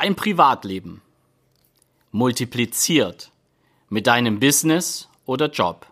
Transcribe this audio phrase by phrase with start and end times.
[0.00, 1.02] dein Privatleben
[2.10, 3.32] multipliziert
[3.90, 5.86] mit deinem Business oder Job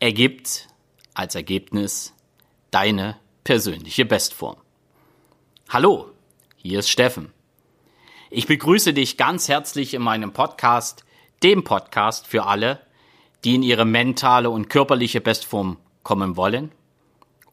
[0.00, 0.68] ergibt
[1.12, 2.14] als Ergebnis
[2.70, 4.56] deine persönliche Bestform.
[5.68, 6.12] Hallo,
[6.56, 7.34] hier ist Steffen.
[8.30, 11.04] Ich begrüße dich ganz herzlich in meinem Podcast,
[11.42, 12.80] dem Podcast für alle,
[13.44, 16.72] die in ihre mentale und körperliche Bestform kommen wollen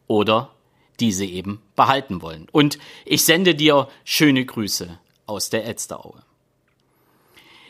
[0.06, 0.54] oder
[0.98, 2.46] diese eben behalten wollen.
[2.52, 4.98] Und ich sende dir schöne Grüße
[5.30, 6.22] aus der Elsteraue.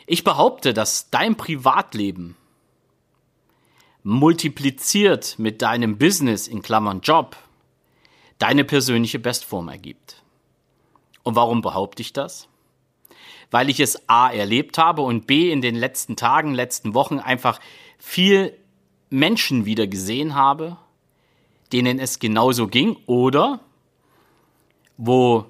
[0.07, 2.35] Ich behaupte, dass dein Privatleben
[4.03, 7.37] multipliziert mit deinem Business in Klammern Job
[8.39, 10.23] deine persönliche Bestform ergibt.
[11.23, 12.47] Und warum behaupte ich das?
[13.51, 17.59] Weil ich es A erlebt habe und B in den letzten Tagen, letzten Wochen einfach
[17.99, 18.57] viel
[19.09, 20.77] Menschen wieder gesehen habe,
[21.71, 23.59] denen es genauso ging oder
[24.97, 25.45] wo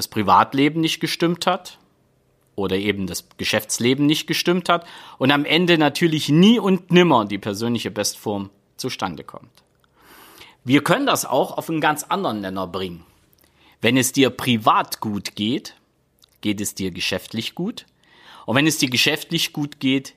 [0.00, 1.78] das Privatleben nicht gestimmt hat
[2.56, 4.86] oder eben das Geschäftsleben nicht gestimmt hat
[5.18, 9.50] und am Ende natürlich nie und nimmer die persönliche Bestform zustande kommt.
[10.64, 13.04] Wir können das auch auf einen ganz anderen Nenner bringen.
[13.82, 15.74] Wenn es dir privat gut geht,
[16.40, 17.84] geht es dir geschäftlich gut.
[18.46, 20.14] Und wenn es dir geschäftlich gut geht,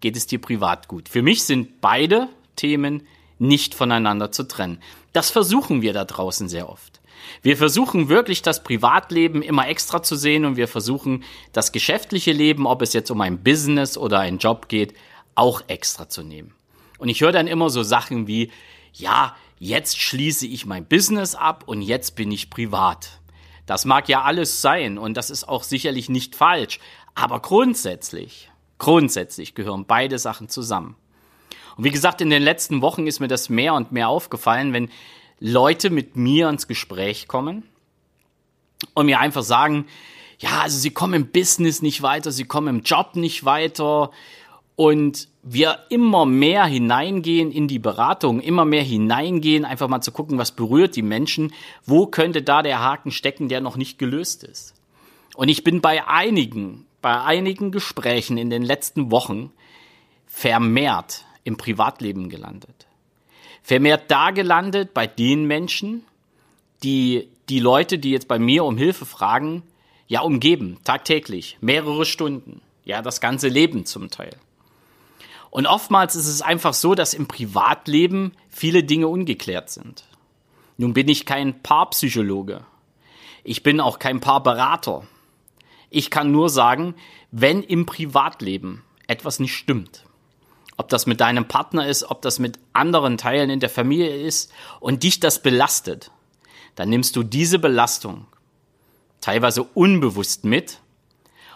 [0.00, 1.10] geht es dir privat gut.
[1.10, 3.06] Für mich sind beide Themen
[3.38, 4.80] nicht voneinander zu trennen.
[5.12, 6.95] Das versuchen wir da draußen sehr oft.
[7.42, 12.66] Wir versuchen wirklich das Privatleben immer extra zu sehen und wir versuchen das geschäftliche Leben,
[12.66, 14.94] ob es jetzt um ein Business oder einen Job geht,
[15.34, 16.54] auch extra zu nehmen.
[16.98, 18.50] Und ich höre dann immer so Sachen wie,
[18.92, 23.20] ja, jetzt schließe ich mein Business ab und jetzt bin ich privat.
[23.66, 26.78] Das mag ja alles sein und das ist auch sicherlich nicht falsch,
[27.14, 30.96] aber grundsätzlich, grundsätzlich gehören beide Sachen zusammen.
[31.76, 34.90] Und wie gesagt, in den letzten Wochen ist mir das mehr und mehr aufgefallen, wenn
[35.38, 37.64] Leute mit mir ins Gespräch kommen
[38.94, 39.86] und mir einfach sagen,
[40.38, 44.10] ja, also sie kommen im Business nicht weiter, sie kommen im Job nicht weiter
[44.76, 50.38] und wir immer mehr hineingehen in die Beratung, immer mehr hineingehen, einfach mal zu gucken,
[50.38, 51.52] was berührt die Menschen,
[51.84, 54.74] wo könnte da der Haken stecken, der noch nicht gelöst ist.
[55.34, 59.52] Und ich bin bei einigen, bei einigen Gesprächen in den letzten Wochen
[60.26, 62.86] vermehrt im Privatleben gelandet.
[63.66, 66.04] Vermehrt da gelandet bei den Menschen,
[66.84, 69.64] die die Leute, die jetzt bei mir um Hilfe fragen,
[70.06, 74.36] ja umgeben, tagtäglich, mehrere Stunden, ja das ganze Leben zum Teil.
[75.50, 80.04] Und oftmals ist es einfach so, dass im Privatleben viele Dinge ungeklärt sind.
[80.76, 82.64] Nun bin ich kein Paarpsychologe.
[83.42, 85.08] Ich bin auch kein Paarberater.
[85.90, 86.94] Ich kann nur sagen,
[87.32, 90.04] wenn im Privatleben etwas nicht stimmt,
[90.76, 94.52] ob das mit deinem Partner ist, ob das mit anderen Teilen in der Familie ist
[94.80, 96.10] und dich das belastet,
[96.74, 98.26] dann nimmst du diese Belastung
[99.20, 100.80] teilweise unbewusst mit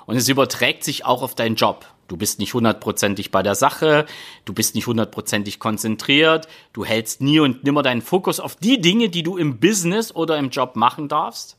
[0.07, 1.87] und es überträgt sich auch auf deinen Job.
[2.09, 4.07] Du bist nicht hundertprozentig bei der Sache,
[4.45, 9.11] du bist nicht hundertprozentig konzentriert, du hältst nie und nimmer deinen Fokus auf die Dinge,
[9.11, 11.57] die du im Business oder im Job machen darfst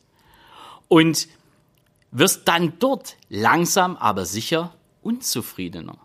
[0.90, 1.30] und
[2.12, 5.98] wirst dann dort langsam, aber sicher unzufriedener.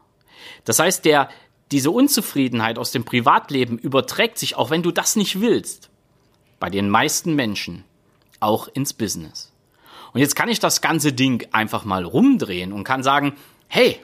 [0.65, 1.29] Das heißt, der,
[1.73, 5.91] diese Unzufriedenheit aus dem Privatleben überträgt sich, auch wenn du das nicht willst,
[6.61, 7.85] bei den meisten Menschen
[8.41, 9.53] auch ins Business.
[10.13, 13.35] Und jetzt kann ich das ganze Ding einfach mal rumdrehen und kann sagen,
[13.69, 14.01] hey,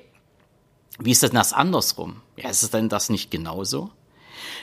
[0.98, 2.20] wie ist denn das andersrum?
[2.36, 3.90] Ja, ist es denn das nicht genauso?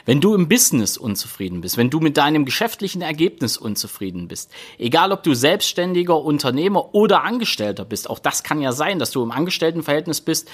[0.04, 5.12] Wenn du im Business unzufrieden bist, wenn du mit deinem geschäftlichen Ergebnis unzufrieden bist, egal
[5.12, 9.30] ob du selbstständiger Unternehmer oder Angestellter bist, auch das kann ja sein, dass du im
[9.30, 10.48] Angestelltenverhältnis bist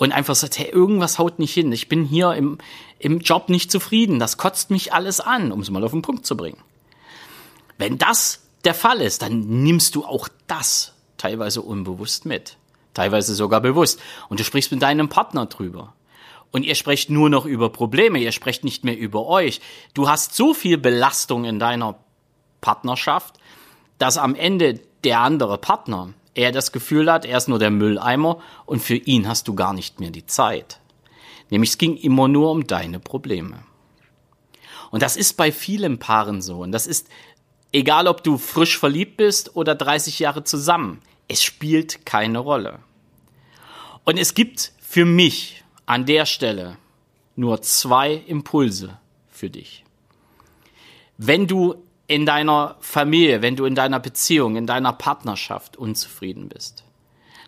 [0.00, 2.56] und einfach sagst, hey, irgendwas haut nicht hin, ich bin hier im,
[2.98, 6.24] im Job nicht zufrieden, das kotzt mich alles an, um es mal auf den Punkt
[6.24, 6.56] zu bringen.
[7.76, 12.56] Wenn das der Fall ist, dann nimmst du auch das teilweise unbewusst mit,
[12.94, 14.00] teilweise sogar bewusst.
[14.30, 15.92] Und du sprichst mit deinem Partner drüber.
[16.50, 19.60] Und ihr sprecht nur noch über Probleme, ihr sprecht nicht mehr über euch.
[19.92, 21.96] Du hast so viel Belastung in deiner
[22.62, 23.34] Partnerschaft,
[23.98, 28.40] dass am Ende der andere Partner er das Gefühl hat, er ist nur der Mülleimer
[28.64, 30.80] und für ihn hast du gar nicht mehr die Zeit.
[31.50, 33.58] Nämlich es ging immer nur um deine Probleme.
[34.90, 36.62] Und das ist bei vielen Paaren so.
[36.62, 37.08] Und das ist
[37.72, 41.02] egal, ob du frisch verliebt bist oder 30 Jahre zusammen.
[41.28, 42.78] Es spielt keine Rolle.
[44.04, 46.78] Und es gibt für mich an der Stelle
[47.36, 48.98] nur zwei Impulse
[49.28, 49.84] für dich.
[51.18, 56.82] Wenn du in deiner Familie, wenn du in deiner Beziehung, in deiner Partnerschaft unzufrieden bist,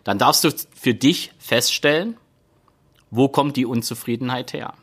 [0.05, 2.15] dann darfst du für dich feststellen,
[3.11, 4.73] wo kommt die Unzufriedenheit her.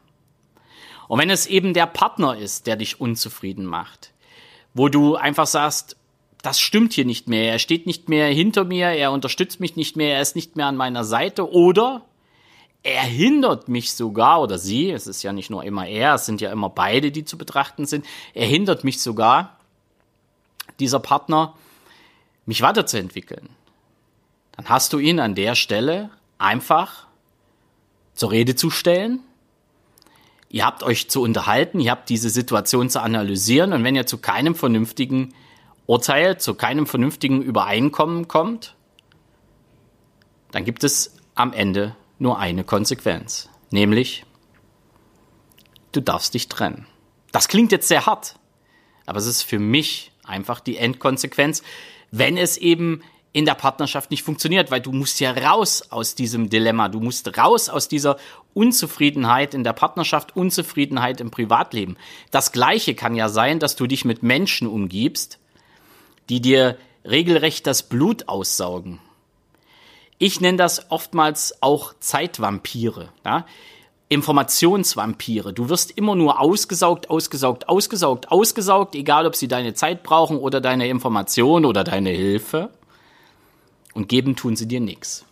[1.09, 4.13] Und wenn es eben der Partner ist, der dich unzufrieden macht,
[4.75, 5.97] wo du einfach sagst,
[6.43, 7.51] das stimmt hier nicht mehr.
[7.51, 10.67] Er steht nicht mehr hinter mir, er unterstützt mich nicht mehr, er ist nicht mehr
[10.67, 12.05] an meiner Seite oder
[12.83, 16.43] er hindert mich sogar, oder sie, es ist ja nicht nur immer er, es sind
[16.43, 18.05] ja immer beide, die zu betrachten sind,
[18.35, 19.57] er hindert mich sogar,
[20.81, 21.55] dieser Partner,
[22.47, 23.49] mich weiterzuentwickeln.
[24.53, 27.07] Dann hast du ihn an der Stelle einfach
[28.15, 29.21] zur Rede zu stellen.
[30.49, 34.19] Ihr habt euch zu unterhalten, ihr habt diese Situation zu analysieren und wenn ihr zu
[34.19, 35.33] keinem vernünftigen
[35.87, 38.75] Urteil, zu keinem vernünftigen Übereinkommen kommt,
[40.51, 44.25] dann gibt es am Ende nur eine Konsequenz, nämlich
[45.93, 46.87] du darfst dich trennen.
[47.33, 48.37] Das klingt jetzt sehr hart,
[49.07, 51.63] aber es ist für mich einfach die Endkonsequenz,
[52.11, 56.51] wenn es eben in der Partnerschaft nicht funktioniert, weil du musst ja raus aus diesem
[56.51, 58.17] Dilemma, du musst raus aus dieser
[58.55, 61.97] Unzufriedenheit in der Partnerschaft, Unzufriedenheit im Privatleben.
[62.33, 65.39] Das gleiche kann ja sein, dass du dich mit Menschen umgibst,
[66.29, 68.99] die dir regelrecht das Blut aussaugen.
[70.19, 73.11] Ich nenne das oftmals auch Zeitvampire.
[73.25, 73.47] Ja?
[74.11, 75.53] Informationsvampire.
[75.53, 80.61] Du wirst immer nur ausgesaugt, ausgesaugt, ausgesaugt, ausgesaugt, egal ob sie deine Zeit brauchen oder
[80.61, 82.71] deine Information oder deine Hilfe.
[83.95, 85.25] Und geben tun sie dir nichts.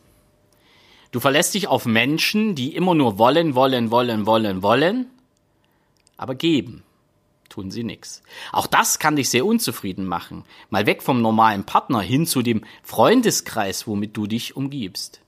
[1.11, 5.07] Du verlässt dich auf Menschen, die immer nur wollen, wollen, wollen, wollen, wollen,
[6.17, 6.85] aber geben
[7.49, 8.23] tun sie nichts.
[8.53, 10.45] Auch das kann dich sehr unzufrieden machen.
[10.71, 15.21] Mal weg vom normalen Partner hin zu dem Freundeskreis, womit du dich umgibst.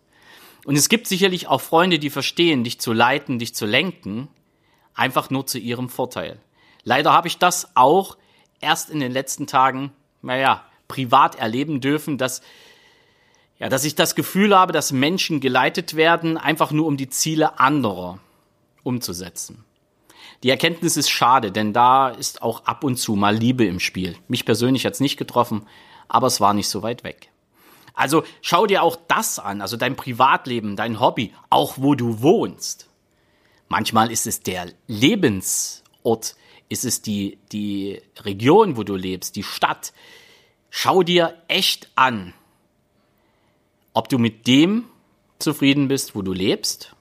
[0.64, 4.28] Und es gibt sicherlich auch Freunde, die verstehen, dich zu leiten, dich zu lenken,
[4.94, 6.38] einfach nur zu ihrem Vorteil.
[6.84, 8.16] Leider habe ich das auch
[8.60, 9.92] erst in den letzten Tagen,
[10.22, 12.42] naja, privat erleben dürfen, dass,
[13.58, 17.58] ja, dass ich das Gefühl habe, dass Menschen geleitet werden, einfach nur um die Ziele
[17.58, 18.18] anderer
[18.82, 19.64] umzusetzen.
[20.42, 24.16] Die Erkenntnis ist schade, denn da ist auch ab und zu mal Liebe im Spiel.
[24.26, 25.66] Mich persönlich hat's nicht getroffen,
[26.08, 27.30] aber es war nicht so weit weg.
[28.00, 32.88] Also schau dir auch das an, also dein Privatleben, dein Hobby, auch wo du wohnst.
[33.68, 36.34] Manchmal ist es der Lebensort,
[36.68, 39.92] ist es die, die Region, wo du lebst, die Stadt.
[40.70, 42.32] Schau dir echt an,
[43.92, 44.84] ob du mit dem
[45.38, 46.94] zufrieden bist, wo du lebst,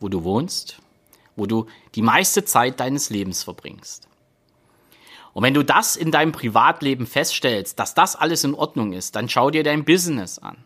[0.00, 0.82] wo du wohnst
[1.36, 4.08] wo du die meiste Zeit deines Lebens verbringst.
[5.34, 9.28] Und wenn du das in deinem Privatleben feststellst, dass das alles in Ordnung ist, dann
[9.28, 10.58] schau dir dein Business an.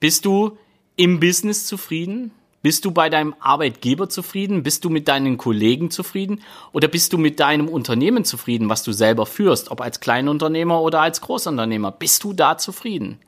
[0.00, 0.58] Bist du
[0.96, 2.32] im Business zufrieden?
[2.62, 4.62] Bist du bei deinem Arbeitgeber zufrieden?
[4.62, 6.42] Bist du mit deinen Kollegen zufrieden?
[6.72, 11.00] Oder bist du mit deinem Unternehmen zufrieden, was du selber führst, ob als Kleinunternehmer oder
[11.00, 11.90] als Großunternehmer?
[11.90, 13.18] Bist du da zufrieden?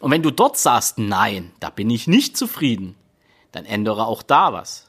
[0.00, 2.96] Und wenn du dort sagst, nein, da bin ich nicht zufrieden,
[3.52, 4.87] dann ändere auch da was.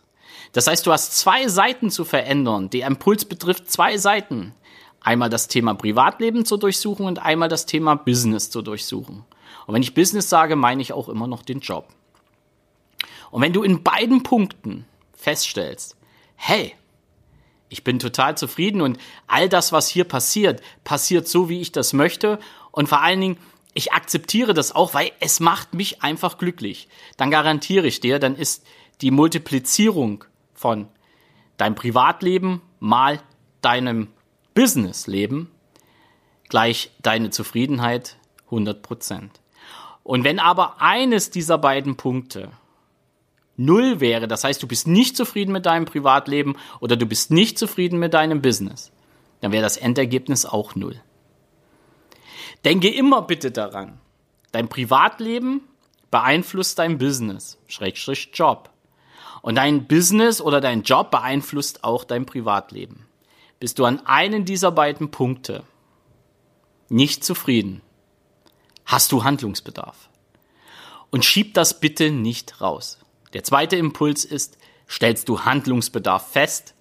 [0.54, 2.69] Das heißt, du hast zwei Seiten zu verändern.
[2.69, 4.54] Der Impuls betrifft zwei Seiten.
[5.01, 9.24] Einmal das Thema Privatleben zu durchsuchen und einmal das Thema Business zu durchsuchen.
[9.68, 11.88] Und wenn ich Business sage, meine ich auch immer noch den Job.
[13.31, 15.96] Und wenn du in beiden Punkten feststellst,
[16.36, 16.74] hey,
[17.69, 18.98] ich bin total zufrieden und
[19.28, 22.40] all das, was hier passiert, passiert so, wie ich das möchte
[22.72, 23.38] und vor allen Dingen,
[23.75, 26.88] ich akzeptiere das auch, weil es macht mich einfach glücklich.
[27.18, 28.66] Dann garantiere ich dir, dann ist
[29.01, 30.25] die Multiplizierung
[30.60, 30.90] von
[31.56, 33.22] deinem Privatleben mal
[33.62, 34.10] deinem
[34.54, 35.50] Businessleben
[36.50, 38.18] gleich deine Zufriedenheit
[38.48, 39.40] 100 Prozent.
[40.04, 42.51] Und wenn aber eines dieser beiden Punkte
[43.56, 47.58] null wäre, das heißt, du bist nicht zufrieden mit deinem Privatleben oder du bist nicht
[47.58, 48.92] zufrieden mit deinem Business,
[49.39, 51.00] dann wäre das Endergebnis auch null.
[52.66, 54.01] Denke immer bitte daran,
[54.51, 55.62] dein Privatleben
[56.12, 58.70] beeinflusst dein Business, Schrägstrich Job.
[59.41, 63.08] Und dein Business oder dein Job beeinflusst auch dein Privatleben.
[63.60, 65.63] Bist du an einen dieser beiden Punkte
[66.89, 67.81] nicht zufrieden,
[68.86, 70.10] hast du Handlungsbedarf.
[71.12, 73.00] Und schieb das bitte nicht raus.
[73.34, 74.58] Der zweite Impuls ist,
[74.89, 76.74] stellst du Handlungsbedarf fest,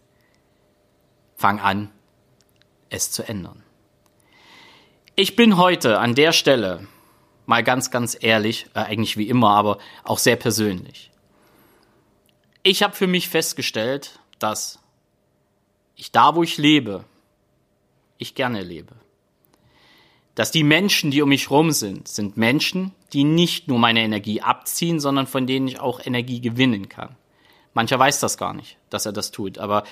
[1.36, 1.90] fang an,
[2.90, 3.62] es zu ändern.
[5.14, 6.86] Ich bin heute an der Stelle
[7.46, 11.10] mal ganz, ganz ehrlich, äh, eigentlich wie immer, aber auch sehr persönlich
[12.68, 14.78] ich habe für mich festgestellt, dass
[15.96, 17.04] ich da, wo ich lebe,
[18.18, 18.94] ich gerne lebe.
[20.34, 24.42] Dass die Menschen, die um mich rum sind, sind Menschen, die nicht nur meine Energie
[24.42, 27.16] abziehen, sondern von denen ich auch Energie gewinnen kann.
[27.75, 29.84] Mancher weiß das gar nicht, dass er das tut, aber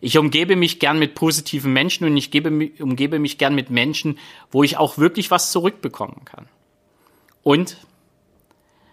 [0.00, 2.48] ich umgebe mich gern mit positiven Menschen und ich gebe,
[2.80, 4.18] umgebe mich gern mit Menschen,
[4.50, 6.48] wo ich auch wirklich was zurückbekommen kann.
[7.42, 7.76] Und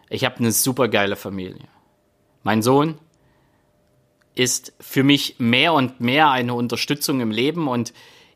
[0.09, 1.67] ich habe eine super geile Familie.
[2.43, 2.97] Mein Sohn
[4.35, 7.93] ist für mich mehr und mehr eine Unterstützung im Leben und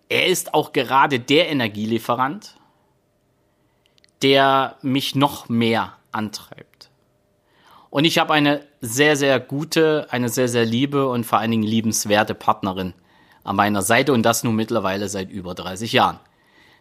[0.10, 2.56] er ist auch gerade der Energielieferant,
[4.22, 6.90] der mich noch mehr antreibt.
[7.90, 11.64] Und ich habe eine sehr, sehr gute, eine sehr, sehr liebe und vor allen Dingen
[11.64, 12.94] liebenswerte Partnerin
[13.44, 16.20] an meiner Seite und das nun mittlerweile seit über 30 Jahren.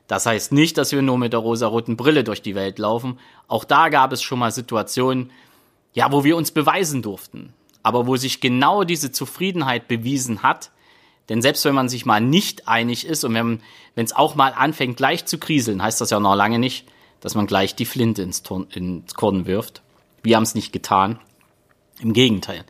[0.07, 3.19] Das heißt nicht, dass wir nur mit der rosaroten Brille durch die Welt laufen.
[3.49, 5.31] Auch da gab es schon mal Situationen,
[5.93, 7.55] ja, wo wir uns beweisen durften.
[7.85, 10.73] Aber wo sich genau diese Zufriedenheit bewiesen hat,
[11.29, 13.61] denn selbst wenn man sich mal nicht einig ist und wenn
[13.95, 16.87] es auch mal anfängt gleich zu kriseln, heißt das ja noch lange nicht,
[17.21, 19.83] dass man gleich die Flinte ins, Turn, ins Korn wirft.
[20.23, 21.19] Wir haben es nicht getan.
[22.01, 22.65] Im Gegenteil.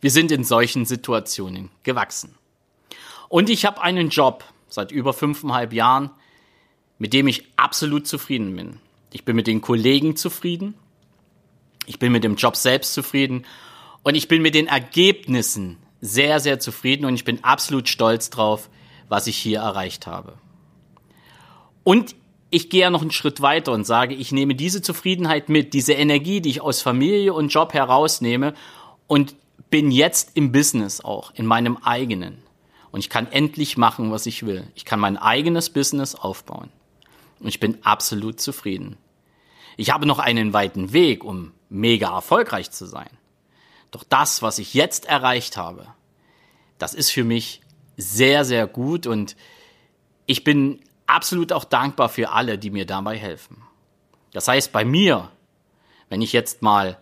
[0.00, 2.34] Wir sind in solchen Situationen gewachsen.
[3.28, 6.10] Und ich habe einen Job seit über fünfeinhalb Jahren,
[6.98, 8.78] mit dem ich absolut zufrieden bin.
[9.12, 10.74] Ich bin mit den Kollegen zufrieden.
[11.86, 13.44] Ich bin mit dem Job selbst zufrieden.
[14.02, 18.70] Und ich bin mit den Ergebnissen sehr, sehr zufrieden und ich bin absolut stolz drauf,
[19.08, 20.38] was ich hier erreicht habe.
[21.84, 22.14] Und
[22.50, 25.92] ich gehe ja noch einen Schritt weiter und sage, ich nehme diese Zufriedenheit mit, diese
[25.92, 28.54] Energie, die ich aus Familie und Job herausnehme
[29.06, 29.36] und
[29.70, 32.42] bin jetzt im Business auch, in meinem eigenen.
[32.90, 34.66] Und ich kann endlich machen, was ich will.
[34.74, 36.70] Ich kann mein eigenes Business aufbauen.
[37.38, 38.96] Und ich bin absolut zufrieden.
[39.76, 43.10] Ich habe noch einen weiten Weg, um mega erfolgreich zu sein.
[43.90, 45.86] Doch das, was ich jetzt erreicht habe,
[46.78, 47.60] das ist für mich
[47.96, 49.36] sehr, sehr gut und
[50.26, 53.62] ich bin absolut auch dankbar für alle, die mir dabei helfen.
[54.32, 55.30] Das heißt, bei mir,
[56.08, 56.98] wenn ich jetzt mal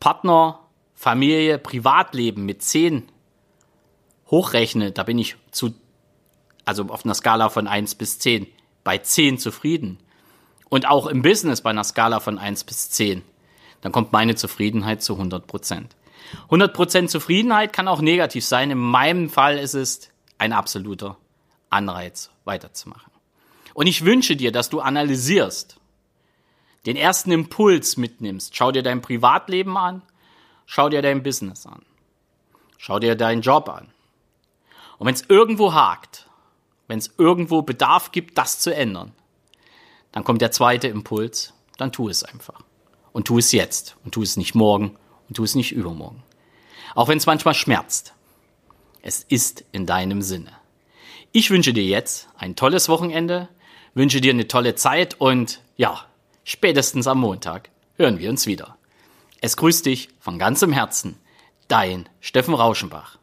[0.00, 0.60] Partner,
[0.94, 3.08] Familie, Privatleben mit zehn
[4.30, 5.74] hochrechne, da bin ich zu,
[6.64, 8.46] also auf einer Skala von eins bis zehn
[8.84, 9.98] bei zehn zufrieden.
[10.68, 13.22] Und auch im Business bei einer Skala von eins bis zehn
[13.80, 15.94] dann kommt meine Zufriedenheit zu 100 Prozent.
[16.44, 18.70] 100 Prozent Zufriedenheit kann auch negativ sein.
[18.70, 21.16] In meinem Fall ist es ein absoluter
[21.70, 23.12] Anreiz, weiterzumachen.
[23.74, 25.78] Und ich wünsche dir, dass du analysierst,
[26.86, 28.56] den ersten Impuls mitnimmst.
[28.56, 30.02] Schau dir dein Privatleben an,
[30.66, 31.82] schau dir dein Business an,
[32.76, 33.92] schau dir deinen Job an.
[34.98, 36.28] Und wenn es irgendwo hakt,
[36.88, 39.12] wenn es irgendwo Bedarf gibt, das zu ändern,
[40.12, 42.62] dann kommt der zweite Impuls, dann tu es einfach.
[43.18, 44.96] Und tu es jetzt und tu es nicht morgen
[45.28, 46.22] und tu es nicht übermorgen.
[46.94, 48.14] Auch wenn es manchmal schmerzt.
[49.02, 50.52] Es ist in deinem Sinne.
[51.32, 53.48] Ich wünsche dir jetzt ein tolles Wochenende,
[53.92, 56.06] wünsche dir eine tolle Zeit und ja,
[56.44, 58.78] spätestens am Montag hören wir uns wieder.
[59.40, 61.16] Es grüßt dich von ganzem Herzen,
[61.66, 63.17] dein Steffen Rauschenbach.